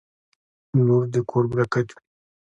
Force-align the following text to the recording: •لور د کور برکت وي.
•لور 0.85 1.03
د 1.13 1.15
کور 1.29 1.43
برکت 1.51 1.87
وي. 1.93 2.01